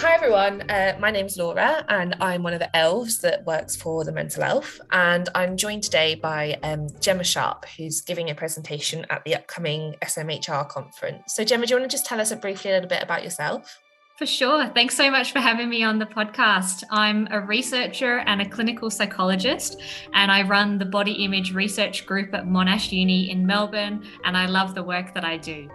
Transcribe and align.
hi 0.00 0.14
everyone, 0.14 0.62
uh, 0.70 0.96
my 0.98 1.10
name's 1.10 1.36
Laura 1.36 1.84
and 1.90 2.16
I'm 2.22 2.42
one 2.42 2.54
of 2.54 2.58
the 2.58 2.74
elves 2.74 3.18
that 3.18 3.44
works 3.44 3.76
for 3.76 4.02
the 4.02 4.10
Mental 4.10 4.42
Elf. 4.42 4.80
And 4.92 5.28
I'm 5.34 5.58
joined 5.58 5.82
today 5.82 6.14
by 6.14 6.58
um, 6.62 6.86
Gemma 7.00 7.22
Sharp, 7.22 7.66
who's 7.76 8.00
giving 8.00 8.30
a 8.30 8.34
presentation 8.34 9.04
at 9.10 9.22
the 9.26 9.34
upcoming 9.34 9.96
SMHR 10.02 10.70
conference. 10.70 11.34
So, 11.34 11.44
Gemma, 11.44 11.66
do 11.66 11.74
you 11.74 11.78
want 11.78 11.90
to 11.90 11.94
just 11.94 12.06
tell 12.06 12.18
us 12.18 12.30
a 12.30 12.36
briefly 12.36 12.70
a 12.70 12.74
little 12.74 12.88
bit 12.88 13.02
about 13.02 13.22
yourself? 13.22 13.78
For 14.16 14.24
sure. 14.24 14.68
Thanks 14.68 14.96
so 14.96 15.10
much 15.10 15.32
for 15.32 15.40
having 15.40 15.68
me 15.68 15.82
on 15.82 15.98
the 15.98 16.06
podcast. 16.06 16.82
I'm 16.90 17.28
a 17.30 17.38
researcher 17.38 18.20
and 18.20 18.40
a 18.40 18.48
clinical 18.48 18.88
psychologist, 18.90 19.82
and 20.14 20.32
I 20.32 20.42
run 20.42 20.78
the 20.78 20.86
body 20.86 21.24
image 21.24 21.52
research 21.52 22.06
group 22.06 22.32
at 22.32 22.46
Monash 22.46 22.90
Uni 22.90 23.30
in 23.30 23.46
Melbourne, 23.46 24.02
and 24.24 24.34
I 24.34 24.46
love 24.46 24.74
the 24.74 24.82
work 24.82 25.12
that 25.12 25.26
I 25.26 25.36
do. 25.36 25.68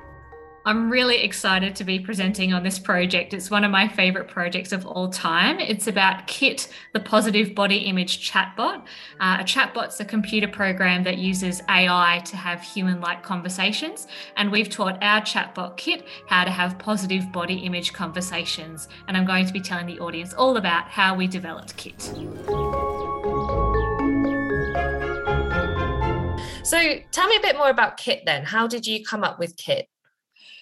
I'm 0.68 0.90
really 0.90 1.22
excited 1.22 1.76
to 1.76 1.84
be 1.84 2.00
presenting 2.00 2.52
on 2.52 2.64
this 2.64 2.80
project. 2.80 3.36
It's 3.36 3.52
one 3.52 3.64
of 3.64 3.70
my 3.70 3.88
favorite 3.88 4.28
projects 4.28 4.72
of 4.72 4.84
all 4.88 5.10
time. 5.10 5.60
It's 5.60 5.86
about 5.86 6.26
Kit, 6.26 6.70
the 6.92 7.00
positive 7.00 7.54
body 7.54 7.78
image 7.78 8.28
chatbot. 8.32 8.80
Uh, 9.20 9.38
a 9.40 9.44
chatbot's 9.44 10.00
a 10.00 10.06
computer 10.06 10.48
program 10.48 11.04
that 11.04 11.20
uses 11.20 11.62
AI 11.70 12.20
to 12.26 12.36
have 12.36 12.64
human 12.64 13.00
like 13.00 13.22
conversations. 13.22 14.08
And 14.38 14.52
we've 14.52 14.68
taught 14.68 14.98
our 15.04 15.22
chatbot 15.22 15.78
Kit 15.78 16.04
how 16.26 16.44
to 16.44 16.50
have 16.50 16.80
positive 16.80 17.32
body 17.32 17.58
image 17.60 17.94
conversations. 17.94 18.88
And 19.08 19.16
I'm 19.16 19.26
going 19.28 19.46
to 19.46 19.54
be 19.54 19.62
telling 19.62 19.86
the 19.86 20.00
audience 20.00 20.34
all 20.34 20.58
about 20.58 20.90
how 20.90 21.14
we 21.14 21.28
developed 21.28 21.78
Kit. 21.78 22.02
So 26.64 26.96
tell 27.12 27.28
me 27.28 27.36
a 27.36 27.42
bit 27.42 27.56
more 27.56 27.70
about 27.70 27.98
Kit 27.98 28.24
then. 28.26 28.46
How 28.46 28.66
did 28.66 28.88
you 28.88 29.06
come 29.06 29.24
up 29.24 29.38
with 29.38 29.56
Kit? 29.58 29.88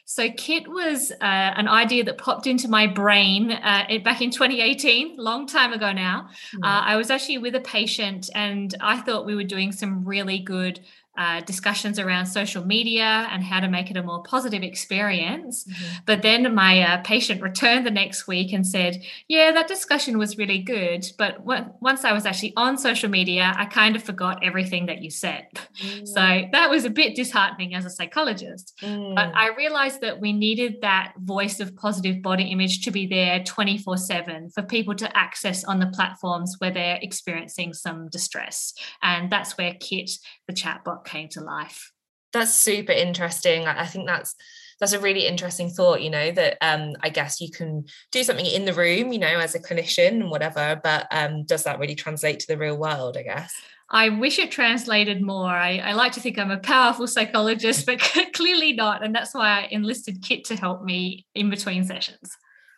So 0.05 0.29
Kit 0.29 0.67
was 0.67 1.11
uh, 1.11 1.15
an 1.21 1.67
idea 1.67 2.03
that 2.03 2.17
popped 2.17 2.45
into 2.45 2.67
my 2.67 2.87
brain 2.87 3.51
uh, 3.51 3.85
back 4.03 4.21
in 4.21 4.31
2018, 4.31 5.15
long 5.17 5.47
time 5.47 5.71
ago 5.71 5.93
now. 5.93 6.29
Mm. 6.55 6.59
Uh, 6.63 6.81
I 6.85 6.97
was 6.97 7.09
actually 7.09 7.37
with 7.37 7.55
a 7.55 7.61
patient, 7.61 8.29
and 8.35 8.73
I 8.81 8.99
thought 8.99 9.25
we 9.25 9.35
were 9.35 9.43
doing 9.43 9.71
some 9.71 10.03
really 10.03 10.39
good 10.39 10.81
uh, 11.15 11.41
discussions 11.41 11.99
around 11.99 12.25
social 12.25 12.65
media 12.65 13.27
and 13.31 13.43
how 13.43 13.59
to 13.59 13.67
make 13.67 13.91
it 13.91 13.97
a 13.97 14.03
more 14.03 14.23
positive 14.23 14.63
experience. 14.63 15.63
Mm-hmm. 15.63 15.95
But 16.07 16.23
then 16.23 16.55
my 16.55 16.81
uh, 16.81 17.01
patient 17.03 17.41
returned 17.41 17.85
the 17.85 17.91
next 17.91 18.27
week 18.27 18.51
and 18.51 18.65
said, 18.65 19.03
Yeah, 19.27 19.51
that 19.51 19.67
discussion 19.67 20.17
was 20.17 20.37
really 20.39 20.59
good. 20.59 21.05
But 21.17 21.45
w- 21.45 21.71
once 21.81 22.03
I 22.03 22.13
was 22.13 22.25
actually 22.25 22.53
on 22.57 22.79
social 22.79 23.09
media, 23.09 23.53
I 23.55 23.65
kind 23.65 23.95
of 23.95 24.01
forgot 24.01 24.43
everything 24.43 24.87
that 24.87 25.01
you 25.01 25.09
said. 25.09 25.47
Mm. 25.83 26.07
So 26.07 26.47
that 26.51 26.69
was 26.69 26.85
a 26.85 26.89
bit 26.89 27.15
disheartening 27.15 27.73
as 27.73 27.83
a 27.83 27.89
psychologist. 27.89 28.73
Mm. 28.81 29.15
But 29.15 29.31
I 29.35 29.49
realized 29.55 30.01
that 30.01 30.21
we 30.21 30.31
needed 30.31 30.81
that 30.81 31.13
voice 31.17 31.59
of 31.59 31.75
positive 31.75 32.21
body 32.21 32.43
image 32.51 32.85
to 32.85 32.91
be 32.91 33.07
there 33.07 33.43
24 33.43 33.97
7 33.97 34.51
for 34.51 34.61
people 34.61 34.93
to 34.95 35.17
access 35.17 35.63
on 35.63 35.79
the 35.79 35.87
platforms 35.87 36.55
where 36.59 36.71
they're 36.71 36.99
experiencing 37.01 37.73
some 37.73 38.07
distress. 38.09 38.73
And 39.01 39.31
that's 39.31 39.57
where 39.57 39.73
KIT, 39.73 40.11
the 40.53 40.61
chatbot, 40.61 41.05
came 41.05 41.29
to 41.29 41.41
life. 41.41 41.91
That's 42.31 42.55
super 42.55 42.91
interesting. 42.91 43.67
I 43.67 43.85
think 43.85 44.07
that's 44.07 44.35
that's 44.79 44.93
a 44.93 44.99
really 44.99 45.27
interesting 45.27 45.69
thought 45.69 46.01
you 46.01 46.09
know 46.09 46.31
that 46.31 46.57
um 46.59 46.93
i 47.01 47.07
guess 47.07 47.39
you 47.39 47.49
can 47.49 47.85
do 48.11 48.21
something 48.21 48.45
in 48.45 48.65
the 48.65 48.73
room 48.73 49.13
you 49.13 49.19
know 49.19 49.39
as 49.39 49.55
a 49.55 49.59
clinician 49.59 50.19
and 50.19 50.29
whatever 50.29 50.77
but 50.83 51.07
um 51.11 51.45
does 51.45 51.63
that 51.63 51.79
really 51.79 51.95
translate 51.95 52.39
to 52.39 52.47
the 52.47 52.57
real 52.57 52.77
world 52.77 53.15
i 53.15 53.23
guess 53.23 53.53
I 53.89 54.09
wish 54.09 54.39
it 54.39 54.49
translated 54.49 55.21
more. 55.21 55.51
I, 55.51 55.77
I 55.77 55.93
like 55.93 56.13
to 56.13 56.19
think 56.19 56.39
I'm 56.39 56.49
a 56.49 56.57
powerful 56.57 57.05
psychologist, 57.05 57.85
but 57.85 57.99
clearly 58.33 58.73
not. 58.73 59.03
And 59.03 59.13
that's 59.13 59.35
why 59.35 59.61
I 59.61 59.67
enlisted 59.69 60.23
Kit 60.23 60.45
to 60.45 60.55
help 60.55 60.83
me 60.83 61.27
in 61.35 61.51
between 61.51 61.83
sessions. 61.83 62.35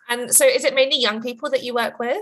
And 0.09 0.36
so, 0.36 0.46
is 0.46 0.66
it 0.66 0.76
mainly 0.76 1.00
young 1.00 1.22
people 1.22 1.50
that 1.52 1.64
you 1.64 1.73
work 1.73 2.00
with? 2.00 2.22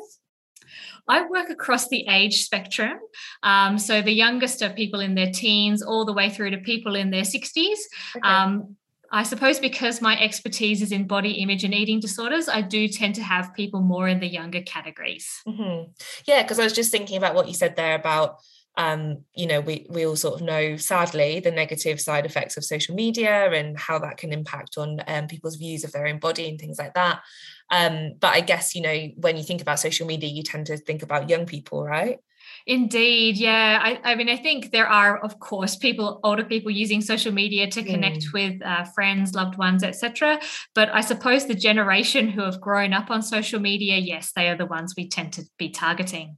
I 1.07 1.25
work 1.27 1.49
across 1.49 1.89
the 1.89 2.05
age 2.07 2.43
spectrum. 2.43 2.99
Um, 3.41 3.77
so 3.77 4.01
the 4.01 4.11
youngest 4.11 4.61
are 4.61 4.69
people 4.69 4.99
in 4.99 5.15
their 5.15 5.31
teens, 5.31 5.81
all 5.81 6.05
the 6.05 6.13
way 6.13 6.29
through 6.29 6.51
to 6.51 6.57
people 6.57 6.95
in 6.95 7.11
their 7.11 7.23
60s. 7.23 7.79
Okay. 8.15 8.27
Um, 8.27 8.75
I 9.11 9.21
suppose 9.21 9.59
because 9.59 10.01
my 10.01 10.19
expertise 10.19 10.81
is 10.81 10.91
in 10.91 11.05
body 11.05 11.33
image 11.33 11.63
and 11.63 11.73
eating 11.73 11.99
disorders, 11.99 12.49
I 12.49 12.61
do 12.61 12.87
tend 12.87 13.13
to 13.15 13.21
have 13.21 13.53
people 13.53 13.81
more 13.81 14.07
in 14.07 14.19
the 14.19 14.27
younger 14.27 14.63
categories. 14.63 15.29
Mm-hmm. 15.47 15.91
Yeah, 16.25 16.41
because 16.41 16.57
I 16.59 16.63
was 16.63 16.73
just 16.73 16.91
thinking 16.91 17.17
about 17.17 17.35
what 17.35 17.47
you 17.47 17.53
said 17.53 17.75
there 17.75 17.93
about 17.93 18.37
um, 18.75 19.23
you 19.35 19.45
know, 19.45 19.61
we 19.61 19.85
we 19.89 20.05
all 20.05 20.15
sort 20.15 20.41
of 20.41 20.45
know, 20.45 20.77
sadly, 20.77 21.39
the 21.39 21.51
negative 21.51 22.01
side 22.01 22.25
effects 22.25 22.57
of 22.57 22.65
social 22.65 22.95
media 22.95 23.51
and 23.51 23.77
how 23.79 23.99
that 23.99 24.17
can 24.17 24.33
impact 24.33 24.77
on 24.77 25.01
um, 25.07 25.27
people's 25.27 25.57
views 25.57 25.83
of 25.83 25.91
their 25.91 26.07
own 26.07 26.19
body 26.19 26.49
and 26.49 26.59
things 26.59 26.79
like 26.79 26.95
that. 26.95 27.21
Um, 27.69 28.13
but 28.19 28.33
I 28.33 28.41
guess 28.41 28.73
you 28.73 28.81
know, 28.81 29.09
when 29.17 29.37
you 29.37 29.43
think 29.43 29.61
about 29.61 29.79
social 29.79 30.07
media, 30.07 30.29
you 30.29 30.43
tend 30.43 30.67
to 30.67 30.77
think 30.77 31.03
about 31.03 31.29
young 31.29 31.45
people, 31.45 31.83
right? 31.83 32.19
Indeed, 32.65 33.37
yeah. 33.37 33.79
I, 33.81 34.11
I 34.11 34.15
mean, 34.15 34.29
I 34.29 34.37
think 34.37 34.71
there 34.71 34.87
are, 34.87 35.17
of 35.17 35.39
course, 35.39 35.75
people, 35.75 36.19
older 36.23 36.43
people 36.43 36.71
using 36.71 37.01
social 37.01 37.31
media 37.31 37.69
to 37.69 37.83
connect 37.83 38.25
mm. 38.25 38.33
with 38.33 38.61
uh, 38.65 38.85
friends, 38.85 39.33
loved 39.33 39.57
ones, 39.57 39.83
etc. 39.83 40.39
But 40.73 40.89
I 40.93 41.01
suppose 41.01 41.45
the 41.45 41.55
generation 41.55 42.29
who 42.29 42.41
have 42.41 42.61
grown 42.61 42.93
up 42.93 43.11
on 43.11 43.21
social 43.21 43.59
media, 43.59 43.97
yes, 43.97 44.31
they 44.35 44.49
are 44.49 44.57
the 44.57 44.65
ones 44.65 44.93
we 44.95 45.07
tend 45.07 45.33
to 45.33 45.43
be 45.57 45.69
targeting. 45.69 46.37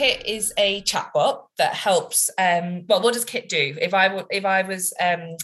Kit 0.00 0.24
is 0.24 0.50
a 0.56 0.80
chatbot 0.84 1.42
that 1.58 1.74
helps. 1.74 2.30
Um, 2.38 2.86
well, 2.88 3.02
what 3.02 3.12
does 3.12 3.26
Kit 3.26 3.50
do? 3.50 3.76
If 3.78 3.92
I 3.92 4.24
if 4.30 4.46
I 4.46 4.62
was 4.62 4.94
um, 4.98 5.36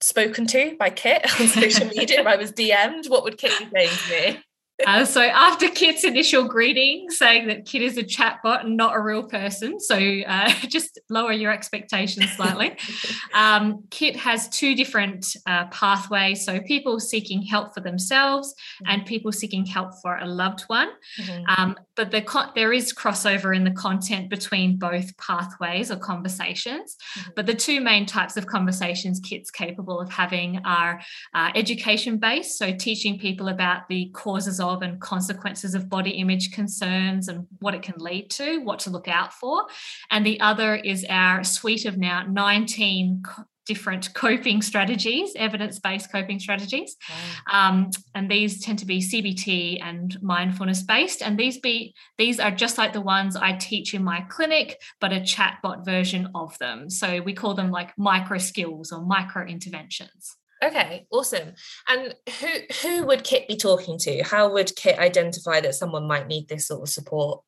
spoken 0.00 0.46
to 0.46 0.76
by 0.78 0.90
Kit 0.90 1.24
on 1.40 1.48
social 1.48 1.88
media, 1.88 2.20
if 2.20 2.26
I 2.28 2.36
was 2.36 2.52
DM'd, 2.52 3.10
what 3.10 3.24
would 3.24 3.38
Kit 3.38 3.58
be 3.58 3.68
saying 3.74 3.90
to 4.06 4.10
me? 4.12 4.42
Uh, 4.86 5.04
so 5.04 5.22
after 5.22 5.68
Kit's 5.68 6.04
initial 6.04 6.44
greeting 6.44 7.10
saying 7.10 7.48
that 7.48 7.64
Kit 7.64 7.82
is 7.82 7.98
a 7.98 8.04
chatbot 8.04 8.64
and 8.64 8.76
not 8.76 8.94
a 8.94 9.00
real 9.00 9.24
person, 9.24 9.80
so 9.80 9.96
uh, 9.96 10.52
just 10.68 11.00
lower 11.10 11.32
your 11.32 11.50
expectations 11.50 12.30
slightly. 12.32 12.76
um, 13.34 13.84
Kit 13.90 14.14
has 14.16 14.48
two 14.48 14.76
different 14.76 15.26
uh, 15.46 15.66
pathways. 15.66 16.44
So 16.44 16.60
people 16.60 17.00
seeking 17.00 17.42
help 17.42 17.74
for 17.74 17.80
themselves 17.80 18.54
mm-hmm. 18.54 18.92
and 18.92 19.06
people 19.06 19.32
seeking 19.32 19.66
help 19.66 19.90
for 20.00 20.16
a 20.16 20.26
loved 20.26 20.62
one. 20.68 20.90
Mm-hmm. 21.20 21.44
Um, 21.56 21.76
but 21.96 22.12
the 22.12 22.24
there 22.54 22.72
is 22.72 22.92
crossover 22.92 23.56
in 23.56 23.64
the 23.64 23.72
content 23.72 24.30
between 24.30 24.76
both 24.78 25.16
pathways 25.16 25.90
or 25.90 25.96
conversations. 25.96 26.96
Mm-hmm. 27.18 27.30
But 27.34 27.46
the 27.46 27.54
two 27.54 27.80
main 27.80 28.06
types 28.06 28.36
of 28.36 28.46
conversations 28.46 29.18
Kit's 29.18 29.50
capable 29.50 30.00
of 30.00 30.08
having 30.10 30.60
are 30.64 31.00
uh, 31.34 31.50
education 31.56 32.18
based, 32.18 32.58
so 32.58 32.72
teaching 32.72 33.18
people 33.18 33.48
about 33.48 33.88
the 33.88 34.10
causes 34.10 34.60
of 34.60 34.67
of 34.68 34.82
and 34.82 35.00
consequences 35.00 35.74
of 35.74 35.88
body 35.88 36.10
image 36.10 36.52
concerns 36.52 37.28
and 37.28 37.46
what 37.60 37.74
it 37.74 37.82
can 37.82 37.96
lead 37.98 38.30
to, 38.30 38.58
what 38.60 38.80
to 38.80 38.90
look 38.90 39.08
out 39.08 39.32
for. 39.32 39.66
And 40.10 40.24
the 40.24 40.40
other 40.40 40.76
is 40.76 41.06
our 41.08 41.44
suite 41.44 41.84
of 41.84 41.96
now 41.96 42.22
19 42.22 43.22
different 43.68 44.12
coping 44.14 44.62
strategies, 44.62 45.32
evidence 45.36 45.78
based 45.78 46.10
coping 46.10 46.40
strategies. 46.40 46.96
Wow. 47.08 47.68
Um, 47.68 47.90
and 48.14 48.28
these 48.28 48.64
tend 48.64 48.80
to 48.80 48.86
be 48.86 48.98
CBT 48.98 49.80
and 49.84 50.20
mindfulness 50.22 50.82
based. 50.82 51.22
And 51.22 51.38
these 51.38 51.58
be 51.58 51.94
these 52.16 52.40
are 52.40 52.50
just 52.50 52.78
like 52.78 52.94
the 52.94 53.02
ones 53.02 53.36
I 53.36 53.52
teach 53.52 53.92
in 53.94 54.02
my 54.02 54.22
clinic, 54.22 54.80
but 55.00 55.12
a 55.12 55.20
chatbot 55.20 55.84
version 55.84 56.30
of 56.34 56.58
them. 56.58 56.88
So 56.88 57.20
we 57.20 57.34
call 57.34 57.54
them 57.54 57.70
like 57.70 57.96
micro 57.98 58.38
skills 58.38 58.90
or 58.90 59.02
micro 59.02 59.46
interventions. 59.46 60.37
Okay, 60.62 61.06
awesome. 61.10 61.54
And 61.88 62.14
who 62.40 62.48
who 62.82 63.06
would 63.06 63.24
Kit 63.24 63.46
be 63.46 63.56
talking 63.56 63.98
to? 63.98 64.22
How 64.22 64.52
would 64.52 64.74
Kit 64.74 64.98
identify 64.98 65.60
that 65.60 65.74
someone 65.74 66.06
might 66.06 66.26
need 66.26 66.48
this 66.48 66.66
sort 66.66 66.82
of 66.82 66.88
support? 66.88 67.42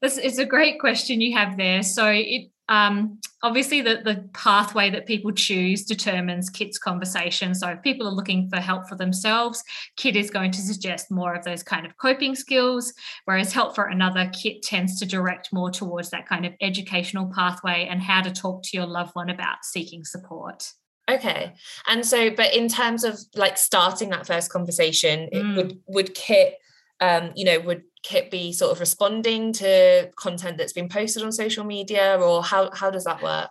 This 0.00 0.16
is 0.16 0.38
a 0.38 0.44
great 0.44 0.80
question 0.80 1.20
you 1.20 1.36
have 1.36 1.56
there. 1.56 1.82
So 1.82 2.06
it 2.08 2.50
um, 2.70 3.18
obviously 3.42 3.82
the, 3.82 4.00
the 4.04 4.28
pathway 4.32 4.90
that 4.90 5.06
people 5.06 5.32
choose 5.32 5.84
determines 5.84 6.48
kit's 6.48 6.78
conversation 6.78 7.52
so 7.52 7.68
if 7.68 7.82
people 7.82 8.06
are 8.06 8.12
looking 8.12 8.48
for 8.48 8.58
help 8.58 8.88
for 8.88 8.94
themselves 8.94 9.62
kit 9.96 10.14
is 10.14 10.30
going 10.30 10.52
to 10.52 10.60
suggest 10.60 11.10
more 11.10 11.34
of 11.34 11.44
those 11.44 11.64
kind 11.64 11.84
of 11.84 11.96
coping 11.96 12.36
skills 12.36 12.94
whereas 13.24 13.52
help 13.52 13.74
for 13.74 13.86
another 13.86 14.30
kit 14.32 14.62
tends 14.62 15.00
to 15.00 15.04
direct 15.04 15.52
more 15.52 15.70
towards 15.70 16.10
that 16.10 16.28
kind 16.28 16.46
of 16.46 16.52
educational 16.60 17.30
pathway 17.34 17.88
and 17.90 18.00
how 18.00 18.22
to 18.22 18.30
talk 18.30 18.62
to 18.62 18.76
your 18.76 18.86
loved 18.86 19.10
one 19.14 19.30
about 19.30 19.64
seeking 19.64 20.04
support 20.04 20.70
Okay. 21.10 21.54
And 21.88 22.04
so, 22.06 22.30
but 22.30 22.54
in 22.54 22.68
terms 22.68 23.04
of 23.04 23.18
like 23.34 23.58
starting 23.58 24.10
that 24.10 24.26
first 24.26 24.50
conversation, 24.50 25.28
mm. 25.32 25.56
would 25.56 25.78
would 25.88 26.14
Kit, 26.14 26.54
um, 27.00 27.32
you 27.34 27.44
know, 27.44 27.60
would 27.60 27.82
Kit 28.02 28.30
be 28.30 28.52
sort 28.52 28.72
of 28.72 28.80
responding 28.80 29.52
to 29.54 30.10
content 30.16 30.58
that's 30.58 30.72
been 30.72 30.88
posted 30.88 31.22
on 31.22 31.32
social 31.32 31.64
media, 31.64 32.18
or 32.20 32.42
how 32.42 32.70
how 32.72 32.90
does 32.90 33.04
that 33.04 33.22
work? 33.22 33.50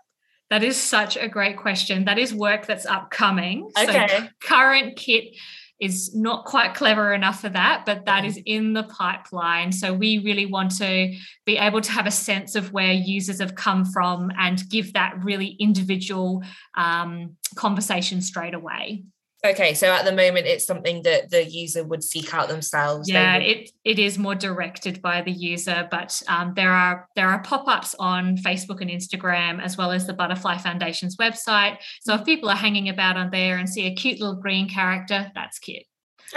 That 0.50 0.63
is 0.63 0.77
such 0.77 1.15
a 1.15 1.27
great 1.27 1.57
question. 1.57 2.06
That 2.06 2.17
is 2.17 2.33
work 2.33 2.65
that's 2.65 2.85
upcoming. 2.85 3.69
Okay. 3.77 4.07
So 4.07 4.27
current 4.41 4.95
Kit 4.95 5.35
is 5.79 6.13
not 6.13 6.45
quite 6.45 6.73
clever 6.73 7.13
enough 7.13 7.41
for 7.41 7.49
that, 7.49 7.85
but 7.85 8.05
that 8.05 8.25
is 8.25 8.39
in 8.45 8.73
the 8.73 8.83
pipeline. 8.83 9.71
So 9.71 9.93
we 9.93 10.17
really 10.19 10.45
want 10.45 10.77
to 10.77 11.15
be 11.45 11.57
able 11.57 11.81
to 11.81 11.91
have 11.91 12.05
a 12.05 12.11
sense 12.11 12.55
of 12.55 12.73
where 12.73 12.91
users 12.91 13.39
have 13.39 13.55
come 13.55 13.85
from 13.85 14.31
and 14.37 14.61
give 14.69 14.93
that 14.93 15.23
really 15.23 15.55
individual 15.59 16.43
um, 16.75 17.37
conversation 17.55 18.21
straight 18.21 18.53
away. 18.53 19.03
Okay, 19.45 19.74
so 19.74 19.88
at 19.88 20.03
the 20.03 20.12
moment, 20.12 20.47
it's 20.47 20.65
something 20.65 21.01
that 21.03 21.30
the 21.30 21.45
user 21.45 21.81
would 21.86 22.03
seek 22.03 22.33
out 22.33 22.50
themselves. 22.50 23.09
Yeah, 23.09 23.38
it 23.38 23.71
it 23.86 23.97
is 23.97 24.18
more 24.18 24.36
directed 24.36 25.01
by 25.01 25.21
the 25.21 25.31
user, 25.31 25.88
but 25.89 26.21
um, 26.27 26.53
there 26.56 26.74
are 26.74 27.07
there 27.15 27.30
are 27.30 27.41
pop 27.41 27.65
ups 27.69 27.95
on 28.00 28.36
Facebook 28.36 28.81
and 28.81 28.89
Instagram 28.89 29.63
as 29.63 29.77
well 29.77 29.91
as 29.91 30.06
the 30.06 30.13
Butterfly 30.13 30.57
Foundation's 30.57 31.15
website. 31.15 31.77
So 32.01 32.15
if 32.15 32.25
people 32.25 32.50
are 32.50 32.56
hanging 32.56 32.89
about 32.89 33.15
on 33.15 33.30
there 33.30 33.57
and 33.57 33.69
see 33.69 33.88
a 33.88 33.95
cute 33.95 34.19
little 34.19 34.36
green 34.36 34.68
character, 34.68 35.31
that's 35.33 35.57
cute. 35.57 35.83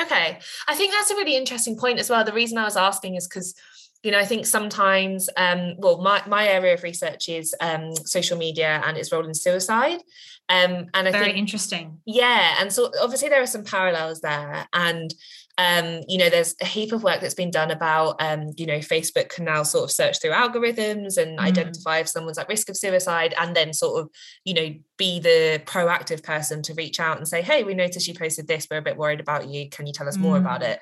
Okay, 0.00 0.38
I 0.69 0.75
think 0.76 0.93
that's 0.93 1.10
a 1.10 1.16
really 1.16 1.37
interesting 1.37 1.76
point 1.76 1.98
as 1.98 2.08
well. 2.08 2.25
The 2.25 2.32
reason 2.32 2.56
I 2.56 2.64
was 2.64 2.76
asking 2.76 3.16
is 3.16 3.26
because 3.26 3.55
you 4.02 4.10
know, 4.10 4.19
I 4.19 4.25
think 4.25 4.46
sometimes, 4.46 5.31
um, 5.37 5.75
well, 5.78 5.98
my, 5.98 6.22
my 6.26 6.48
area 6.48 6.75
of 6.75 6.82
research 6.82 7.28
is 7.28 7.55
um, 7.60 7.94
social 7.94 8.37
media 8.37 8.82
and 8.84 8.96
its 8.96 9.12
role 9.12 9.25
in 9.25 9.32
suicide. 9.34 10.00
Um, 10.48 10.86
and 10.92 11.08
I 11.08 11.12
very 11.12 11.26
think, 11.26 11.38
interesting. 11.38 11.98
Yeah, 12.04 12.56
and 12.60 12.72
so 12.72 12.90
obviously 13.00 13.28
there 13.28 13.42
are 13.42 13.46
some 13.46 13.64
parallels 13.64 14.20
there, 14.20 14.66
and 14.72 15.14
um, 15.58 16.00
you 16.08 16.18
know, 16.18 16.30
there's 16.30 16.54
a 16.62 16.64
heap 16.64 16.92
of 16.92 17.02
work 17.02 17.20
that's 17.20 17.34
been 17.34 17.50
done 17.50 17.70
about, 17.70 18.16
um, 18.20 18.52
you 18.56 18.64
know, 18.64 18.78
Facebook 18.78 19.28
can 19.28 19.44
now 19.44 19.62
sort 19.62 19.84
of 19.84 19.90
search 19.90 20.20
through 20.20 20.30
algorithms 20.30 21.18
and 21.18 21.38
mm. 21.38 21.42
identify 21.42 21.98
if 21.98 22.08
someone's 22.08 22.38
at 22.38 22.48
risk 22.48 22.70
of 22.70 22.76
suicide, 22.76 23.34
and 23.38 23.54
then 23.54 23.72
sort 23.72 24.00
of, 24.00 24.10
you 24.44 24.54
know, 24.54 24.74
be 24.96 25.20
the 25.20 25.62
proactive 25.66 26.22
person 26.22 26.62
to 26.62 26.74
reach 26.74 26.98
out 27.00 27.18
and 27.18 27.28
say, 27.28 27.42
hey, 27.42 27.64
we 27.64 27.74
noticed 27.74 28.08
you 28.08 28.14
posted 28.14 28.48
this, 28.48 28.66
we're 28.70 28.78
a 28.78 28.82
bit 28.82 28.96
worried 28.96 29.20
about 29.20 29.48
you. 29.48 29.68
Can 29.68 29.86
you 29.86 29.92
tell 29.92 30.08
us 30.08 30.16
more 30.16 30.38
about 30.38 30.62
mm. 30.62 30.70
it? 30.70 30.80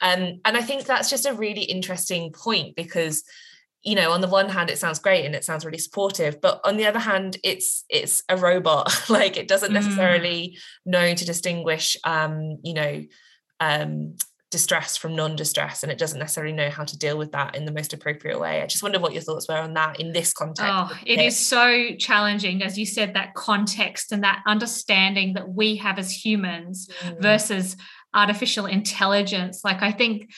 Um, 0.00 0.40
and 0.44 0.56
I 0.56 0.62
think 0.62 0.84
that's 0.84 1.10
just 1.10 1.26
a 1.26 1.34
really 1.34 1.62
interesting 1.62 2.32
point 2.32 2.76
because 2.76 3.24
you 3.82 3.94
know 3.94 4.12
on 4.12 4.20
the 4.20 4.28
one 4.28 4.48
hand 4.48 4.70
it 4.70 4.78
sounds 4.78 4.98
great 4.98 5.24
and 5.24 5.34
it 5.34 5.44
sounds 5.44 5.64
really 5.64 5.78
supportive 5.78 6.40
but 6.40 6.60
on 6.64 6.76
the 6.76 6.86
other 6.86 6.98
hand 6.98 7.36
it's 7.42 7.84
it's 7.88 8.22
a 8.28 8.36
robot 8.36 8.90
like 9.08 9.36
it 9.36 9.48
doesn't 9.48 9.70
mm. 9.70 9.74
necessarily 9.74 10.56
mm. 10.56 10.90
know 10.90 11.14
to 11.14 11.24
distinguish 11.24 11.96
um 12.04 12.58
you 12.62 12.74
know 12.74 13.02
um 13.60 14.14
distress 14.50 14.98
from 14.98 15.16
non-distress 15.16 15.82
and 15.82 15.90
it 15.90 15.96
doesn't 15.96 16.18
necessarily 16.18 16.52
know 16.52 16.68
how 16.68 16.84
to 16.84 16.98
deal 16.98 17.16
with 17.16 17.32
that 17.32 17.56
in 17.56 17.64
the 17.64 17.72
most 17.72 17.94
appropriate 17.94 18.38
way 18.38 18.60
i 18.60 18.66
just 18.66 18.82
wonder 18.82 19.00
what 19.00 19.14
your 19.14 19.22
thoughts 19.22 19.48
were 19.48 19.56
on 19.56 19.72
that 19.72 19.98
in 19.98 20.12
this 20.12 20.34
context 20.34 20.70
oh 20.70 20.92
it 21.06 21.18
is 21.18 21.38
so 21.38 21.88
challenging 21.98 22.62
as 22.62 22.78
you 22.78 22.84
said 22.84 23.14
that 23.14 23.32
context 23.32 24.12
and 24.12 24.22
that 24.22 24.42
understanding 24.46 25.32
that 25.32 25.48
we 25.48 25.76
have 25.76 25.98
as 25.98 26.12
humans 26.12 26.86
mm. 27.00 27.22
versus 27.22 27.76
artificial 28.14 28.66
intelligence. 28.66 29.62
Like, 29.64 29.82
I 29.82 29.90
think, 29.90 30.32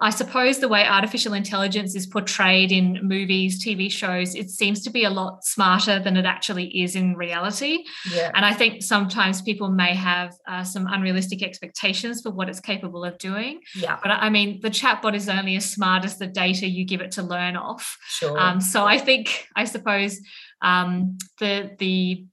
I 0.00 0.10
suppose 0.10 0.58
the 0.58 0.68
way 0.68 0.84
artificial 0.84 1.34
intelligence 1.34 1.94
is 1.94 2.06
portrayed 2.06 2.72
in 2.72 2.98
movies, 3.02 3.64
TV 3.64 3.90
shows, 3.90 4.34
it 4.34 4.50
seems 4.50 4.82
to 4.82 4.90
be 4.90 5.04
a 5.04 5.10
lot 5.10 5.44
smarter 5.44 5.98
than 6.00 6.16
it 6.16 6.24
actually 6.24 6.82
is 6.82 6.96
in 6.96 7.14
reality. 7.14 7.84
Yeah. 8.12 8.30
And 8.34 8.44
I 8.44 8.52
think 8.52 8.82
sometimes 8.82 9.40
people 9.42 9.70
may 9.70 9.94
have 9.94 10.34
uh, 10.48 10.64
some 10.64 10.86
unrealistic 10.88 11.42
expectations 11.42 12.22
for 12.22 12.30
what 12.30 12.48
it's 12.48 12.60
capable 12.60 13.04
of 13.04 13.18
doing. 13.18 13.60
Yeah. 13.74 13.98
But 14.02 14.10
I 14.10 14.28
mean, 14.28 14.60
the 14.60 14.70
chatbot 14.70 15.14
is 15.14 15.28
only 15.28 15.56
as 15.56 15.70
smart 15.70 16.04
as 16.04 16.18
the 16.18 16.26
data 16.26 16.66
you 16.66 16.84
give 16.84 17.00
it 17.00 17.12
to 17.12 17.22
learn 17.22 17.56
off. 17.56 17.96
Sure. 18.08 18.38
Um, 18.38 18.60
so 18.60 18.84
I 18.84 18.98
think, 18.98 19.46
I 19.54 19.64
suppose, 19.64 20.20
um, 20.60 21.18
the 21.38 21.70
the 21.78 22.26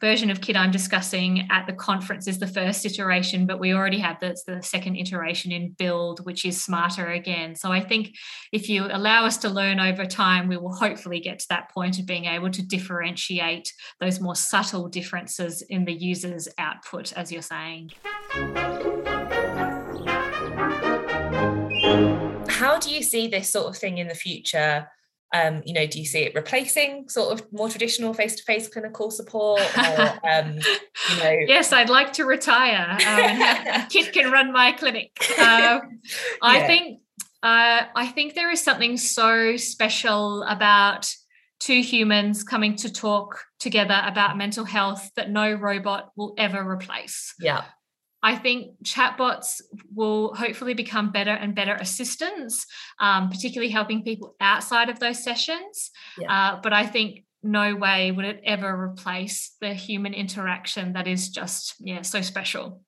version 0.00 0.30
of 0.30 0.40
kit 0.40 0.56
I'm 0.56 0.70
discussing 0.70 1.48
at 1.50 1.66
the 1.66 1.72
conference 1.72 2.26
is 2.26 2.38
the 2.38 2.46
first 2.46 2.84
iteration, 2.84 3.46
but 3.46 3.58
we 3.58 3.74
already 3.74 3.98
have 3.98 4.20
the, 4.20 4.36
the 4.46 4.62
second 4.62 4.96
iteration 4.96 5.52
in 5.52 5.72
build, 5.72 6.24
which 6.24 6.44
is 6.44 6.62
smarter 6.62 7.06
again. 7.06 7.54
So 7.54 7.70
I 7.72 7.80
think 7.80 8.14
if 8.52 8.68
you 8.68 8.86
allow 8.90 9.24
us 9.24 9.36
to 9.38 9.48
learn 9.48 9.80
over 9.80 10.06
time, 10.06 10.48
we 10.48 10.56
will 10.56 10.74
hopefully 10.74 11.20
get 11.20 11.38
to 11.40 11.46
that 11.50 11.70
point 11.70 11.98
of 11.98 12.06
being 12.06 12.26
able 12.26 12.50
to 12.50 12.66
differentiate 12.66 13.72
those 14.00 14.20
more 14.20 14.36
subtle 14.36 14.88
differences 14.88 15.62
in 15.62 15.84
the 15.84 15.92
user's 15.92 16.48
output, 16.58 17.12
as 17.14 17.32
you're 17.32 17.42
saying. 17.42 17.90
How 22.48 22.78
do 22.78 22.90
you 22.90 23.02
see 23.02 23.28
this 23.28 23.50
sort 23.50 23.68
of 23.68 23.76
thing 23.76 23.98
in 23.98 24.08
the 24.08 24.14
future? 24.14 24.88
Um, 25.34 25.62
you 25.64 25.74
know, 25.74 25.86
do 25.86 25.98
you 25.98 26.06
see 26.06 26.20
it 26.20 26.34
replacing 26.34 27.08
sort 27.08 27.32
of 27.32 27.52
more 27.52 27.68
traditional 27.68 28.14
face-to-face 28.14 28.68
clinical 28.68 29.10
support? 29.10 29.60
Or, 29.76 30.00
um, 30.30 30.54
you 30.54 31.16
know, 31.22 31.36
yes, 31.46 31.72
I'd 31.72 31.90
like 31.90 32.14
to 32.14 32.24
retire 32.24 32.92
um, 32.92 33.00
and 33.00 33.42
have 33.42 33.88
Kit 33.90 34.12
can 34.12 34.30
run 34.30 34.52
my 34.52 34.72
clinic. 34.72 35.12
Uh, 35.38 35.80
I 36.42 36.66
think 36.66 37.00
uh, 37.42 37.82
I 37.94 38.06
think 38.08 38.34
there 38.34 38.50
is 38.50 38.62
something 38.62 38.96
so 38.96 39.56
special 39.56 40.42
about 40.44 41.12
two 41.60 41.80
humans 41.80 42.42
coming 42.42 42.76
to 42.76 42.92
talk 42.92 43.44
together 43.58 44.00
about 44.04 44.36
mental 44.36 44.64
health 44.64 45.10
that 45.16 45.30
no 45.30 45.52
robot 45.52 46.10
will 46.16 46.34
ever 46.38 46.68
replace. 46.68 47.34
Yeah. 47.38 47.64
I 48.22 48.36
think 48.36 48.72
chatbots 48.84 49.60
will 49.94 50.34
hopefully 50.34 50.74
become 50.74 51.12
better 51.12 51.30
and 51.30 51.54
better 51.54 51.74
assistants, 51.74 52.66
um, 52.98 53.30
particularly 53.30 53.70
helping 53.70 54.02
people 54.02 54.34
outside 54.40 54.88
of 54.88 54.98
those 54.98 55.22
sessions. 55.22 55.90
Yeah. 56.18 56.32
Uh, 56.32 56.60
but 56.60 56.72
I 56.72 56.86
think 56.86 57.24
no 57.42 57.76
way 57.76 58.10
would 58.10 58.24
it 58.24 58.40
ever 58.44 58.90
replace 58.90 59.54
the 59.60 59.72
human 59.72 60.14
interaction 60.14 60.94
that 60.94 61.06
is 61.06 61.28
just, 61.28 61.74
yeah, 61.78 62.02
so 62.02 62.20
special. 62.20 62.82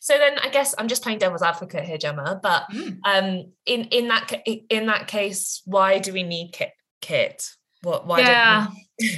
So 0.00 0.18
then, 0.18 0.38
I 0.42 0.48
guess 0.48 0.74
I'm 0.76 0.88
just 0.88 1.02
playing 1.02 1.18
devil's 1.18 1.42
advocate 1.42 1.84
here, 1.84 1.96
Gemma. 1.96 2.40
But 2.42 2.64
mm. 2.72 2.98
um, 3.04 3.52
in 3.66 3.84
in 3.84 4.08
that 4.08 4.32
in 4.68 4.86
that 4.86 5.06
case, 5.06 5.62
why 5.64 6.00
do 6.00 6.12
we 6.12 6.24
need 6.24 6.50
Kit? 6.52 6.72
Kit? 7.00 7.48
What? 7.82 8.06
Why? 8.06 8.20
Yeah, 8.20 8.68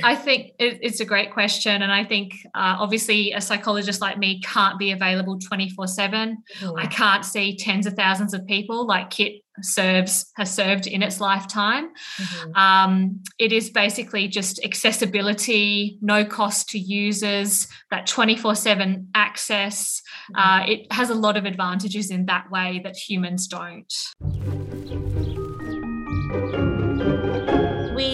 I 0.03 0.17
think 0.17 0.53
it, 0.59 0.79
it's 0.81 1.01
a 1.01 1.05
great 1.05 1.33
question, 1.33 1.83
and 1.83 1.93
I 1.93 2.05
think 2.05 2.35
uh, 2.55 2.77
obviously 2.79 3.33
a 3.33 3.41
psychologist 3.41 4.01
like 4.01 4.19
me 4.19 4.41
can't 4.41 4.79
be 4.79 4.93
available 4.93 5.39
24 5.39 5.87
seven. 5.87 6.43
Mm-hmm. 6.59 6.79
I 6.79 6.87
can't 6.87 7.25
see 7.25 7.57
tens 7.57 7.87
of 7.87 7.95
thousands 7.95 8.33
of 8.33 8.47
people 8.47 8.87
like 8.87 9.11
Kit 9.11 9.43
serves 9.61 10.33
has 10.37 10.53
served 10.53 10.87
in 10.87 11.03
its 11.03 11.21
lifetime. 11.21 11.91
Mm-hmm. 12.19 12.57
Um, 12.57 13.23
it 13.39 13.53
is 13.53 13.71
basically 13.71 14.29
just 14.29 14.65
accessibility, 14.65 15.99
no 16.01 16.25
cost 16.25 16.71
to 16.71 16.79
users, 16.79 17.69
that 17.91 18.07
24 18.07 18.55
seven 18.55 19.09
access. 19.15 20.01
Mm-hmm. 20.33 20.41
Uh, 20.41 20.67
it 20.67 20.93
has 20.93 21.11
a 21.11 21.15
lot 21.15 21.37
of 21.37 21.45
advantages 21.45 22.11
in 22.11 22.27
that 22.27 22.51
way 22.51 22.81
that 22.83 22.97
humans 22.97 23.47
don't 23.47 23.93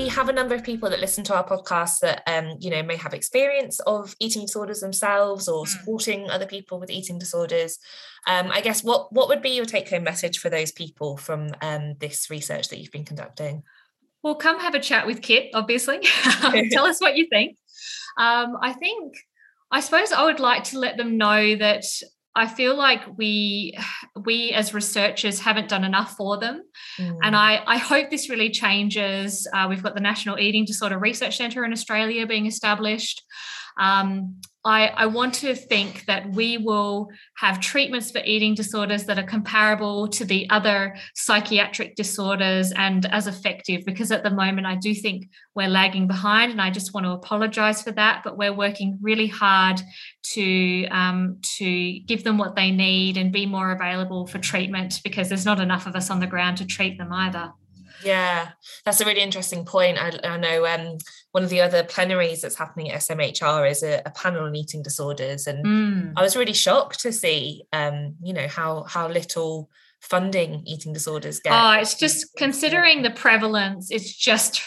have 0.08 0.28
a 0.28 0.32
number 0.32 0.54
of 0.54 0.64
people 0.64 0.90
that 0.90 1.00
listen 1.00 1.24
to 1.24 1.34
our 1.34 1.46
podcast 1.46 2.00
that 2.00 2.22
um, 2.26 2.56
you 2.60 2.70
know 2.70 2.82
may 2.82 2.96
have 2.96 3.14
experience 3.14 3.80
of 3.80 4.14
eating 4.18 4.42
disorders 4.42 4.80
themselves 4.80 5.48
or 5.48 5.64
hmm. 5.64 5.70
supporting 5.70 6.30
other 6.30 6.46
people 6.46 6.80
with 6.80 6.90
eating 6.90 7.18
disorders. 7.18 7.78
Um, 8.26 8.50
I 8.52 8.60
guess 8.60 8.84
what 8.84 9.12
what 9.12 9.28
would 9.28 9.42
be 9.42 9.50
your 9.50 9.64
take 9.64 9.88
home 9.88 10.04
message 10.04 10.38
for 10.38 10.50
those 10.50 10.72
people 10.72 11.16
from 11.16 11.50
um, 11.62 11.94
this 11.98 12.30
research 12.30 12.68
that 12.68 12.78
you've 12.78 12.92
been 12.92 13.04
conducting? 13.04 13.62
Well, 14.22 14.34
come 14.34 14.60
have 14.60 14.74
a 14.74 14.80
chat 14.80 15.06
with 15.06 15.22
Kit. 15.22 15.50
Obviously, 15.54 16.00
tell 16.70 16.84
us 16.84 17.00
what 17.00 17.16
you 17.16 17.26
think. 17.30 17.56
Um, 18.18 18.56
I 18.60 18.72
think 18.72 19.14
I 19.70 19.80
suppose 19.80 20.12
I 20.12 20.24
would 20.24 20.40
like 20.40 20.64
to 20.64 20.78
let 20.78 20.96
them 20.96 21.16
know 21.16 21.56
that 21.56 21.84
I 22.34 22.46
feel 22.46 22.76
like 22.76 23.00
we 23.16 23.76
we 24.24 24.52
as 24.52 24.74
researchers 24.74 25.40
haven't 25.40 25.68
done 25.68 25.84
enough 25.84 26.16
for 26.16 26.38
them, 26.38 26.62
mm. 26.98 27.18
and 27.22 27.36
I 27.36 27.62
I 27.66 27.78
hope 27.78 28.10
this 28.10 28.30
really 28.30 28.50
changes. 28.50 29.48
Uh, 29.52 29.66
we've 29.68 29.82
got 29.82 29.94
the 29.94 30.00
National 30.00 30.38
Eating 30.38 30.64
Disorder 30.64 30.98
Research 30.98 31.36
Centre 31.36 31.64
in 31.64 31.72
Australia 31.72 32.26
being 32.26 32.46
established. 32.46 33.24
Um, 33.80 34.36
I, 34.62 34.88
I 34.88 35.06
want 35.06 35.32
to 35.36 35.54
think 35.54 36.04
that 36.04 36.30
we 36.32 36.58
will 36.58 37.08
have 37.38 37.60
treatments 37.60 38.10
for 38.10 38.20
eating 38.22 38.54
disorders 38.54 39.04
that 39.04 39.18
are 39.18 39.24
comparable 39.24 40.06
to 40.08 40.24
the 40.26 40.50
other 40.50 40.96
psychiatric 41.14 41.96
disorders 41.96 42.70
and 42.72 43.06
as 43.06 43.26
effective 43.26 43.86
because 43.86 44.12
at 44.12 44.22
the 44.22 44.30
moment 44.30 44.66
I 44.66 44.76
do 44.76 44.94
think 44.94 45.30
we're 45.54 45.68
lagging 45.68 46.06
behind 46.06 46.52
and 46.52 46.60
I 46.60 46.70
just 46.70 46.92
want 46.92 47.06
to 47.06 47.12
apologize 47.12 47.80
for 47.80 47.92
that 47.92 48.20
but 48.22 48.36
we're 48.36 48.52
working 48.52 48.98
really 49.00 49.28
hard 49.28 49.80
to 50.34 50.86
um, 50.88 51.38
to 51.56 51.98
give 52.00 52.22
them 52.22 52.36
what 52.36 52.54
they 52.54 52.70
need 52.70 53.16
and 53.16 53.32
be 53.32 53.46
more 53.46 53.72
available 53.72 54.26
for 54.26 54.38
treatment 54.38 55.00
because 55.02 55.30
there's 55.30 55.46
not 55.46 55.60
enough 55.60 55.86
of 55.86 55.96
us 55.96 56.10
on 56.10 56.20
the 56.20 56.26
ground 56.26 56.58
to 56.58 56.66
treat 56.66 56.98
them 56.98 57.12
either. 57.12 57.50
Yeah, 58.04 58.50
that's 58.84 59.00
a 59.00 59.04
really 59.04 59.20
interesting 59.20 59.64
point. 59.64 59.98
I, 59.98 60.18
I 60.24 60.36
know 60.36 60.66
um, 60.66 60.98
one 61.32 61.44
of 61.44 61.50
the 61.50 61.60
other 61.60 61.84
plenaries 61.84 62.42
that's 62.42 62.56
happening 62.56 62.90
at 62.90 63.00
SMHR 63.00 63.70
is 63.70 63.82
a, 63.82 64.02
a 64.04 64.10
panel 64.10 64.44
on 64.44 64.56
eating 64.56 64.82
disorders, 64.82 65.46
and 65.46 65.64
mm. 65.64 66.12
I 66.16 66.22
was 66.22 66.36
really 66.36 66.52
shocked 66.52 67.00
to 67.00 67.12
see, 67.12 67.64
um, 67.72 68.16
you 68.22 68.32
know, 68.32 68.48
how 68.48 68.84
how 68.84 69.08
little 69.08 69.70
funding 70.00 70.62
eating 70.66 70.92
disorders 70.92 71.40
get. 71.40 71.52
Oh, 71.52 71.72
it's 71.72 71.94
just 71.94 72.34
considering 72.36 73.02
the 73.02 73.10
prevalence. 73.10 73.90
It's 73.90 74.14
just 74.14 74.62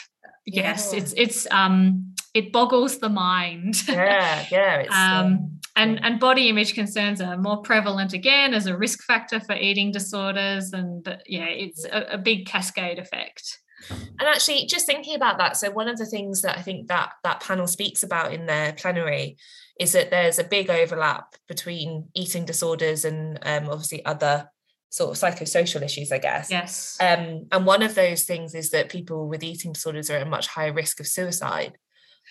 yes, 0.46 0.92
yeah. 0.92 1.00
it's 1.00 1.14
it's 1.18 1.48
um 1.52 2.14
it 2.34 2.52
boggles 2.52 3.00
the 3.00 3.10
mind. 3.10 3.76
Yeah, 3.88 4.46
yeah. 4.52 4.86
um, 4.92 5.26
um, 5.26 5.60
and 5.76 6.04
and 6.04 6.20
body 6.20 6.50
image 6.50 6.74
concerns 6.74 7.22
are 7.22 7.38
more 7.38 7.62
prevalent 7.62 8.14
again 8.14 8.54
as 8.54 8.68
a 8.68 8.78
risk 8.78 9.04
factor 9.04 9.40
for 9.40 9.56
eating 9.56 9.92
disorders, 9.92 10.74
and 10.74 11.06
yeah, 11.26 11.46
it's 11.46 11.86
a, 11.86 12.14
a 12.14 12.18
big 12.18 12.46
cascade 12.46 13.00
effect. 13.00 13.60
And 13.90 14.22
actually, 14.22 14.66
just 14.66 14.86
thinking 14.86 15.16
about 15.16 15.38
that, 15.40 15.58
so 15.58 15.72
one 15.72 15.88
of 15.88 15.98
the 15.98 16.06
things 16.06 16.42
that 16.42 16.58
I 16.58 16.62
think 16.62 16.88
that 16.88 17.14
that 17.24 17.42
panel 17.42 17.68
speaks 17.68 18.04
about 18.04 18.34
in 18.34 18.46
their 18.46 18.74
plenary 18.74 19.38
is 19.80 19.92
that 19.94 20.12
there's 20.12 20.40
a 20.40 20.44
big 20.44 20.70
overlap 20.70 21.36
between 21.48 22.08
eating 22.16 22.46
disorders 22.46 23.04
and 23.04 23.40
um, 23.42 23.70
obviously 23.70 24.06
other 24.06 24.50
sort 24.90 25.10
of 25.10 25.18
psychosocial 25.18 25.82
issues, 25.82 26.12
I 26.12 26.20
guess. 26.20 26.52
Yes. 26.52 26.98
Um, 27.02 27.48
and 27.52 27.66
one 27.66 27.82
of 27.82 27.96
those 27.96 28.24
things 28.24 28.54
is 28.54 28.70
that 28.70 28.90
people 28.90 29.28
with 29.28 29.44
eating 29.44 29.74
disorders 29.74 30.12
are 30.12 30.18
at 30.18 30.28
a 30.28 30.30
much 30.30 30.48
higher 30.48 30.72
risk 30.72 31.00
of 31.00 31.08
suicide. 31.08 31.78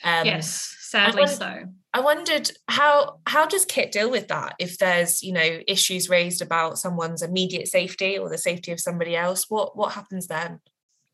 Um, 0.04 0.26
yes, 0.26 0.76
sadly 0.80 1.26
so. 1.26 1.64
I 1.94 2.00
wondered 2.00 2.50
how 2.68 3.18
how 3.26 3.46
does 3.46 3.64
Kit 3.64 3.92
deal 3.92 4.10
with 4.10 4.28
that 4.28 4.54
if 4.58 4.78
there's 4.78 5.22
you 5.22 5.32
know 5.32 5.60
issues 5.66 6.08
raised 6.08 6.40
about 6.40 6.78
someone's 6.78 7.22
immediate 7.22 7.68
safety 7.68 8.18
or 8.18 8.28
the 8.28 8.38
safety 8.38 8.72
of 8.72 8.80
somebody 8.80 9.14
else? 9.14 9.46
What 9.48 9.76
what 9.76 9.92
happens 9.92 10.26
then? 10.26 10.60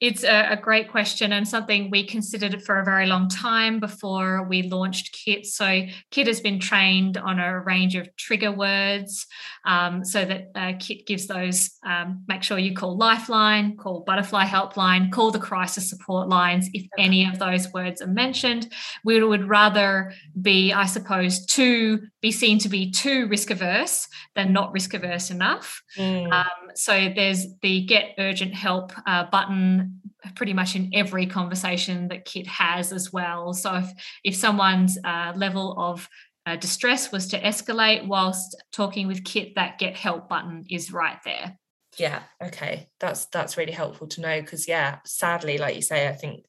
It's 0.01 0.23
a, 0.23 0.53
a, 0.53 0.57
great 0.57 0.91
question 0.91 1.33
and 1.33 1.47
something 1.47 1.91
we 1.91 2.07
considered 2.07 2.63
for 2.63 2.79
a 2.79 2.85
very 2.85 3.07
long 3.07 3.29
time 3.29 3.81
before 3.81 4.47
we 4.49 4.63
launched 4.63 5.13
Kit. 5.13 5.45
So, 5.47 5.87
Kit 6.11 6.29
has 6.29 6.41
been 6.41 6.61
trained 6.61 7.17
on 7.17 7.41
a 7.41 7.61
range 7.61 7.97
of 7.97 8.15
trigger 8.17 8.53
words 8.53 9.27
um, 9.65 10.05
so 10.05 10.25
that 10.25 10.51
uh, 10.55 10.73
Kit 10.79 11.07
gives 11.07 11.27
those. 11.27 11.71
Um, 11.85 12.25
make 12.29 12.43
sure 12.43 12.59
you 12.59 12.75
call 12.75 12.97
Lifeline, 12.97 13.77
call 13.77 14.01
Butterfly 14.01 14.45
Helpline, 14.45 15.11
call 15.11 15.31
the 15.33 15.39
crisis 15.39 15.91
support 15.91 16.29
lines 16.29 16.69
if 16.75 16.87
any 16.97 17.29
of 17.29 17.39
those 17.39 17.73
words 17.73 18.01
are 18.01 18.07
mentioned. 18.07 18.73
We 19.05 19.23
would 19.23 19.49
rather 19.49 20.13
be, 20.41 20.73
I 20.73 20.87
suppose, 20.87 21.45
too 21.45 22.03
be 22.21 22.33
seen 22.33 22.59
to 22.61 22.69
be 22.69 22.91
too 22.91 23.27
risk 23.29 23.51
averse 23.51 24.09
than 24.35 24.53
not 24.53 24.73
risk 24.73 24.95
averse 24.95 25.31
enough. 25.31 25.83
Mm. 25.97 26.33
Um, 26.33 26.71
so 26.75 27.13
there's 27.15 27.47
the 27.63 27.85
get 27.85 28.15
urgent 28.19 28.55
help 28.55 28.93
uh, 29.07 29.25
button 29.31 29.88
pretty 30.35 30.53
much 30.53 30.77
in 30.77 30.91
every 30.95 31.27
conversation 31.27 32.09
that 32.09 32.25
Kit 32.25 32.47
has 32.47 32.93
as 32.93 33.13
well. 33.13 33.53
So 33.53 33.77
if, 33.77 33.93
if 34.25 34.37
someone's 34.37 34.99
uh, 35.05 35.33
level 35.37 35.75
of 35.79 36.09
uh, 36.47 36.57
distress 36.57 37.13
was 37.13 37.29
to 37.29 37.41
escalate 37.41 38.07
whilst 38.07 38.57
talking 38.73 39.07
with 39.07 39.25
Kit, 39.25 39.55
that 39.57 39.79
get 39.79 39.97
help 39.97 40.29
button 40.29 40.65
is 40.71 40.93
right 40.93 41.19
there. 41.25 41.59
Yeah, 41.97 42.23
okay. 42.43 42.89
That's 43.01 43.27
that's 43.27 43.57
really 43.57 43.73
helpful 43.73 44.07
to 44.09 44.21
know 44.21 44.41
because 44.41 44.69
yeah, 44.69 44.99
sadly, 45.05 45.59
like 45.59 45.75
you 45.75 45.83
say, 45.83 46.09
I 46.09 46.13
think 46.13 46.45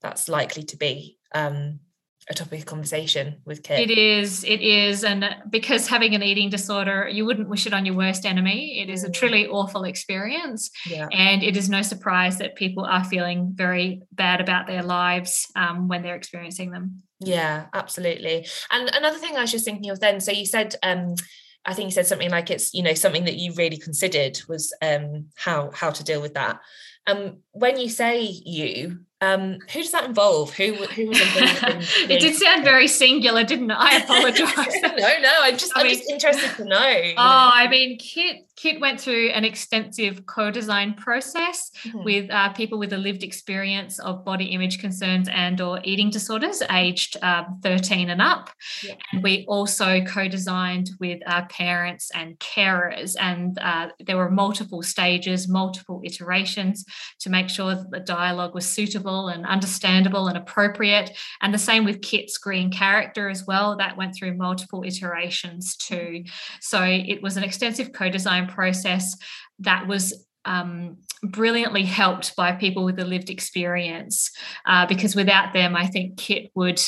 that's 0.00 0.28
likely 0.28 0.62
to 0.64 0.76
be 0.76 1.18
um 1.34 1.80
a 2.28 2.34
topic 2.34 2.60
of 2.60 2.66
conversation 2.66 3.40
with 3.44 3.62
Kit. 3.62 3.90
It 3.90 3.96
is, 3.96 4.44
it 4.44 4.62
is. 4.62 5.04
And 5.04 5.24
because 5.50 5.86
having 5.86 6.14
an 6.14 6.22
eating 6.22 6.48
disorder, 6.48 7.08
you 7.08 7.26
wouldn't 7.26 7.48
wish 7.48 7.66
it 7.66 7.74
on 7.74 7.84
your 7.84 7.94
worst 7.94 8.24
enemy. 8.24 8.80
It 8.80 8.88
is 8.88 9.04
a 9.04 9.08
mm. 9.08 9.14
truly 9.14 9.46
awful 9.46 9.84
experience. 9.84 10.70
Yeah. 10.86 11.08
And 11.12 11.42
it 11.42 11.56
is 11.56 11.68
no 11.68 11.82
surprise 11.82 12.38
that 12.38 12.54
people 12.54 12.84
are 12.84 13.04
feeling 13.04 13.52
very 13.54 14.02
bad 14.12 14.40
about 14.40 14.66
their 14.66 14.82
lives 14.82 15.50
um, 15.54 15.88
when 15.88 16.02
they're 16.02 16.16
experiencing 16.16 16.70
them. 16.70 17.02
Yeah, 17.20 17.66
absolutely. 17.74 18.46
And 18.70 18.88
another 18.94 19.18
thing 19.18 19.36
I 19.36 19.42
was 19.42 19.52
just 19.52 19.64
thinking 19.64 19.90
of 19.90 20.00
then, 20.00 20.20
so 20.20 20.32
you 20.32 20.46
said, 20.46 20.74
um, 20.82 21.14
I 21.66 21.74
think 21.74 21.86
you 21.86 21.92
said 21.92 22.06
something 22.06 22.30
like 22.30 22.50
it's, 22.50 22.72
you 22.74 22.82
know, 22.82 22.94
something 22.94 23.24
that 23.24 23.36
you 23.36 23.52
really 23.54 23.78
considered 23.78 24.40
was 24.48 24.74
um, 24.82 25.26
how 25.36 25.70
how 25.72 25.90
to 25.90 26.04
deal 26.04 26.20
with 26.20 26.34
that. 26.34 26.60
Um, 27.06 27.38
when 27.52 27.78
you 27.78 27.88
say 27.88 28.20
you, 28.22 29.00
um, 29.24 29.58
who 29.72 29.82
does 29.82 29.92
that 29.92 30.04
involve? 30.04 30.52
Who 30.54 30.74
who 30.74 31.08
was 31.08 31.20
involved? 31.20 31.64
In 32.02 32.10
it 32.10 32.20
did 32.20 32.34
sound 32.34 32.64
very 32.64 32.88
singular, 32.88 33.44
didn't 33.44 33.70
it? 33.70 33.76
I 33.78 33.98
apologise. 33.98 34.56
no, 34.82 35.20
no, 35.20 35.32
I'm 35.40 35.56
just 35.56 35.72
I 35.76 35.82
am 35.82 35.88
just 35.88 36.10
interested 36.10 36.56
to 36.56 36.64
know. 36.64 37.12
Oh, 37.16 37.50
I 37.54 37.68
mean, 37.68 37.98
Kit 37.98 38.46
Kit 38.56 38.80
went 38.80 39.00
through 39.00 39.30
an 39.30 39.44
extensive 39.44 40.26
co-design 40.26 40.94
process 40.94 41.70
mm-hmm. 41.84 42.04
with 42.04 42.30
uh, 42.30 42.52
people 42.52 42.78
with 42.78 42.92
a 42.92 42.98
lived 42.98 43.22
experience 43.22 43.98
of 43.98 44.24
body 44.24 44.46
image 44.46 44.78
concerns 44.78 45.28
and 45.28 45.60
or 45.60 45.80
eating 45.82 46.10
disorders, 46.10 46.62
aged 46.70 47.16
uh, 47.22 47.44
13 47.62 48.10
and 48.10 48.22
up. 48.22 48.50
Yeah. 48.84 48.94
And 49.12 49.22
we 49.22 49.44
also 49.48 50.04
co-designed 50.04 50.90
with 51.00 51.20
our 51.26 51.46
parents 51.46 52.10
and 52.14 52.38
carers, 52.38 53.16
and 53.20 53.58
uh, 53.58 53.88
there 54.00 54.16
were 54.16 54.30
multiple 54.30 54.82
stages, 54.82 55.48
multiple 55.48 56.00
iterations 56.04 56.84
to 57.20 57.30
make 57.30 57.48
sure 57.48 57.74
that 57.74 57.90
the 57.90 58.00
dialogue 58.00 58.54
was 58.54 58.68
suitable 58.68 59.13
and 59.28 59.46
understandable 59.46 60.28
and 60.28 60.36
appropriate. 60.36 61.16
And 61.40 61.52
the 61.52 61.58
same 61.58 61.84
with 61.84 62.02
Kit's 62.02 62.38
green 62.38 62.70
character 62.70 63.28
as 63.28 63.44
well. 63.46 63.76
That 63.76 63.96
went 63.96 64.14
through 64.14 64.36
multiple 64.36 64.84
iterations 64.84 65.76
too. 65.76 66.24
So 66.60 66.82
it 66.82 67.22
was 67.22 67.36
an 67.36 67.44
extensive 67.44 67.92
co 67.92 68.10
design 68.10 68.46
process 68.46 69.16
that 69.60 69.86
was 69.86 70.26
um, 70.44 70.98
brilliantly 71.22 71.84
helped 71.84 72.36
by 72.36 72.52
people 72.52 72.84
with 72.84 72.98
a 72.98 73.04
lived 73.04 73.30
experience 73.30 74.30
uh, 74.66 74.86
because 74.86 75.16
without 75.16 75.52
them, 75.52 75.74
I 75.74 75.86
think 75.86 76.18
Kit 76.18 76.50
would 76.54 76.80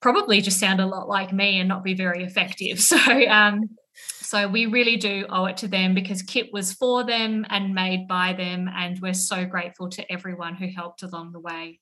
probably 0.00 0.40
just 0.40 0.60
sound 0.60 0.80
a 0.80 0.86
lot 0.86 1.08
like 1.08 1.32
me 1.32 1.58
and 1.58 1.68
not 1.68 1.84
be 1.84 1.94
very 1.94 2.24
effective. 2.24 2.80
So, 2.86 2.98
um, 3.28 3.70
so 3.96 4.48
we 4.48 4.66
really 4.66 4.96
do 4.96 5.26
owe 5.28 5.46
it 5.46 5.56
to 5.58 5.68
them 5.68 5.94
because 5.94 6.22
Kit 6.22 6.52
was 6.52 6.72
for 6.72 7.04
them 7.04 7.46
and 7.50 7.74
made 7.74 8.08
by 8.08 8.32
them. 8.32 8.68
And 8.74 8.98
we're 9.00 9.14
so 9.14 9.44
grateful 9.44 9.88
to 9.90 10.12
everyone 10.12 10.54
who 10.54 10.68
helped 10.68 11.02
along 11.02 11.32
the 11.32 11.40
way. 11.40 11.80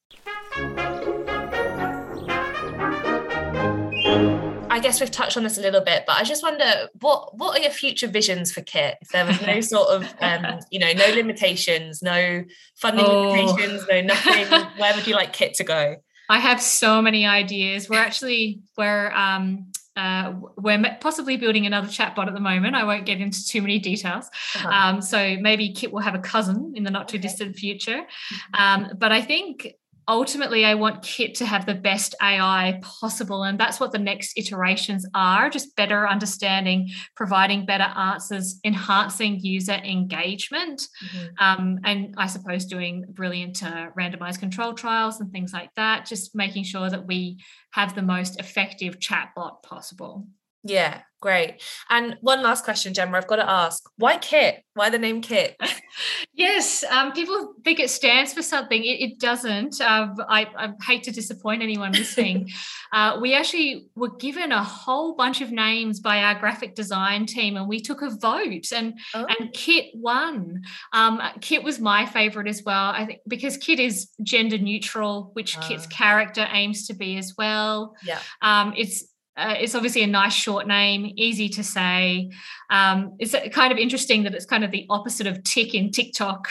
I 4.70 4.80
guess 4.80 5.00
we've 5.00 5.10
touched 5.10 5.36
on 5.36 5.44
this 5.44 5.56
a 5.56 5.60
little 5.60 5.80
bit, 5.80 6.04
but 6.06 6.16
I 6.16 6.24
just 6.24 6.42
wonder 6.42 6.88
what 7.00 7.36
what 7.38 7.56
are 7.56 7.62
your 7.62 7.70
future 7.70 8.08
visions 8.08 8.50
for 8.50 8.60
Kit? 8.60 8.96
If 9.00 9.08
there 9.10 9.24
was 9.24 9.40
no 9.40 9.60
sort 9.60 9.88
of 9.88 10.14
um, 10.20 10.58
you 10.70 10.80
know, 10.80 10.92
no 10.92 11.06
limitations, 11.14 12.02
no 12.02 12.42
funding 12.74 13.06
oh. 13.06 13.30
limitations, 13.30 13.86
no 13.88 14.00
nothing, 14.00 14.46
where 14.76 14.94
would 14.94 15.06
you 15.06 15.14
like 15.14 15.32
Kit 15.32 15.54
to 15.54 15.64
go? 15.64 15.96
I 16.28 16.38
have 16.38 16.60
so 16.60 17.02
many 17.02 17.26
ideas. 17.26 17.88
We're 17.88 17.98
actually 17.98 18.62
we're 18.76 19.12
um 19.12 19.70
uh, 19.96 20.34
we're 20.56 20.96
possibly 21.00 21.36
building 21.36 21.66
another 21.66 21.88
chatbot 21.88 22.26
at 22.26 22.34
the 22.34 22.40
moment. 22.40 22.74
I 22.74 22.84
won't 22.84 23.06
get 23.06 23.20
into 23.20 23.44
too 23.46 23.62
many 23.62 23.78
details. 23.78 24.28
Uh-huh. 24.56 24.68
Um, 24.68 25.00
so 25.00 25.36
maybe 25.40 25.72
Kit 25.72 25.92
will 25.92 26.00
have 26.00 26.14
a 26.14 26.20
cousin 26.20 26.72
in 26.74 26.82
the 26.82 26.90
not 26.90 27.08
too 27.08 27.18
distant 27.18 27.56
future. 27.56 28.02
Mm-hmm. 28.02 28.60
Um, 28.60 28.90
but 28.98 29.12
I 29.12 29.22
think 29.22 29.74
ultimately 30.08 30.64
I 30.64 30.74
want 30.74 31.02
Kit 31.02 31.34
to 31.36 31.46
have 31.46 31.66
the 31.66 31.74
best 31.74 32.14
AI 32.22 32.80
possible. 32.82 33.42
And 33.44 33.58
that's 33.58 33.80
what 33.80 33.92
the 33.92 33.98
next 33.98 34.38
iterations 34.38 35.06
are 35.14 35.50
just 35.50 35.76
better 35.76 36.08
understanding, 36.08 36.90
providing 37.16 37.66
better 37.66 37.84
answers, 37.96 38.60
enhancing 38.64 39.40
user 39.40 39.72
engagement, 39.72 40.88
mm-hmm. 41.04 41.44
um, 41.44 41.80
and 41.84 42.14
I 42.16 42.26
suppose 42.26 42.66
doing 42.66 43.04
brilliant 43.08 43.62
uh, 43.62 43.88
randomized 43.98 44.40
control 44.40 44.74
trials 44.74 45.20
and 45.20 45.30
things 45.32 45.52
like 45.52 45.70
that, 45.76 46.06
just 46.06 46.34
making 46.34 46.64
sure 46.64 46.90
that 46.90 47.06
we 47.06 47.42
have 47.72 47.94
the 47.94 48.02
most 48.02 48.38
effective 48.38 48.98
chatbot 48.98 49.62
possible. 49.62 50.26
Yeah, 50.64 51.02
great. 51.20 51.62
And 51.90 52.16
one 52.20 52.42
last 52.42 52.64
question, 52.64 52.94
Gemma, 52.94 53.18
I've 53.18 53.26
got 53.26 53.36
to 53.36 53.48
ask 53.48 53.82
why 53.96 54.16
Kit? 54.16 54.62
Why 54.72 54.88
the 54.88 54.98
name 54.98 55.20
Kit? 55.20 55.56
yes, 56.34 56.82
um, 56.84 57.12
people 57.12 57.54
think 57.64 57.80
it 57.80 57.90
stands 57.90 58.32
for 58.32 58.42
something. 58.42 58.82
It, 58.82 59.00
it 59.00 59.20
doesn't. 59.20 59.80
Uh, 59.80 60.08
I, 60.26 60.46
I, 60.56 60.72
hate 60.82 61.02
to 61.04 61.10
disappoint 61.10 61.62
anyone 61.62 61.92
listening. 61.92 62.50
uh, 62.92 63.18
we 63.20 63.34
actually 63.34 63.88
were 63.94 64.14
given 64.16 64.52
a 64.52 64.64
whole 64.64 65.14
bunch 65.14 65.42
of 65.42 65.52
names 65.52 66.00
by 66.00 66.22
our 66.22 66.34
graphic 66.34 66.74
design 66.74 67.26
team, 67.26 67.56
and 67.56 67.68
we 67.68 67.80
took 67.80 68.00
a 68.00 68.10
vote, 68.10 68.72
and 68.72 68.98
oh. 69.14 69.26
and 69.38 69.52
Kit 69.52 69.90
won. 69.94 70.62
Um, 70.94 71.20
Kit 71.40 71.62
was 71.62 71.78
my 71.78 72.06
favorite 72.06 72.48
as 72.48 72.62
well. 72.64 72.90
I 72.90 73.04
think 73.04 73.20
because 73.28 73.58
Kit 73.58 73.80
is 73.80 74.08
gender 74.22 74.58
neutral, 74.58 75.30
which 75.34 75.60
Kit's 75.60 75.86
ah. 75.86 75.94
character 75.94 76.46
aims 76.50 76.86
to 76.86 76.94
be 76.94 77.18
as 77.18 77.34
well. 77.36 77.94
Yeah. 78.02 78.20
Um, 78.42 78.72
it's 78.76 79.04
uh, 79.36 79.54
it's 79.58 79.74
obviously 79.74 80.02
a 80.02 80.06
nice 80.06 80.32
short 80.32 80.66
name, 80.66 81.12
easy 81.16 81.48
to 81.48 81.64
say. 81.64 82.30
Um, 82.70 83.16
it's 83.18 83.34
kind 83.52 83.72
of 83.72 83.78
interesting 83.78 84.22
that 84.24 84.34
it's 84.34 84.46
kind 84.46 84.62
of 84.64 84.70
the 84.70 84.86
opposite 84.88 85.26
of 85.26 85.42
tick 85.42 85.74
in 85.74 85.90
TikTok. 85.90 86.48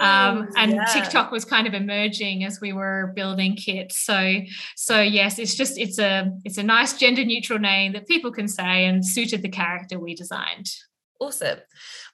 um, 0.00 0.48
and 0.56 0.72
yeah. 0.72 0.84
TikTok 0.86 1.30
was 1.30 1.44
kind 1.44 1.66
of 1.66 1.74
emerging 1.74 2.44
as 2.44 2.60
we 2.60 2.72
were 2.72 3.12
building 3.14 3.54
Kit. 3.56 3.92
So, 3.92 4.38
so 4.76 5.00
yes, 5.00 5.38
it's 5.38 5.54
just 5.54 5.78
it's 5.78 5.98
a 5.98 6.30
it's 6.44 6.58
a 6.58 6.62
nice 6.62 6.94
gender 6.94 7.24
neutral 7.24 7.58
name 7.58 7.92
that 7.92 8.08
people 8.08 8.32
can 8.32 8.48
say 8.48 8.86
and 8.86 9.04
suited 9.04 9.42
the 9.42 9.48
character 9.50 9.98
we 9.98 10.14
designed. 10.14 10.70
Awesome. 11.22 11.58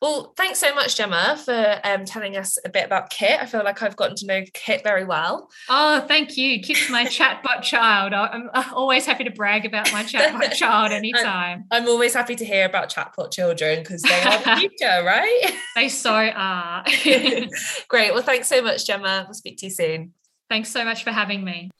Well, 0.03 0.35
thanks 0.37 0.59
so 0.59 0.75
much, 0.75 0.99
Gemma, 0.99 1.41
for 1.43 1.81
um, 1.83 2.05
telling 2.05 2.37
us 2.37 2.59
a 2.63 2.69
bit 2.69 2.85
about 2.85 3.09
Kit. 3.09 3.41
I 3.41 3.47
feel 3.47 3.65
like 3.65 3.83
I've 3.83 3.97
gotten 3.97 4.17
to 4.17 4.27
know 4.27 4.43
Kit 4.53 4.83
very 4.85 5.07
well. 5.07 5.49
Oh, 5.71 6.05
thank 6.07 6.37
you. 6.37 6.61
Kit's 6.61 6.91
my 6.91 7.07
chatbot 7.07 7.63
child. 7.63 8.13
I'm 8.13 8.51
always 8.75 9.07
happy 9.07 9.25
to 9.25 9.31
brag 9.31 9.65
about 9.65 9.91
my 9.93 10.05
chatbot 10.05 10.53
child 10.53 10.93
anytime. 10.93 11.65
I'm, 11.71 11.85
I'm, 11.85 11.89
always 11.89 12.13
happy 12.13 12.35
to 12.37 12.45
hear 12.45 12.67
about 12.67 12.93
chatbot 12.93 13.33
children 13.33 13.79
because 13.79 14.03
they 14.03 14.21
are 14.21 14.39
the 14.43 14.57
future, 14.61 15.03
right? 15.03 15.55
They 15.75 15.89
so 15.89 16.13
are. 16.13 16.85
Great. 17.89 18.13
Well, 18.13 18.23
thanks 18.23 18.47
so 18.47 18.61
much, 18.61 18.87
Gemma. 18.87 19.25
We'll 19.27 19.33
speak 19.33 19.57
to 19.59 19.67
you 19.67 19.73
soon. 19.73 20.13
Thanks 20.51 20.71
so 20.71 20.85
much 20.85 21.03
for 21.03 21.13
having 21.13 21.45
me. 21.45 21.71